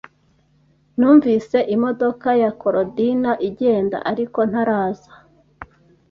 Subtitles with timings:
[0.97, 5.11] Numvise imodoka ya Korodina igenda, ariko ntaraza.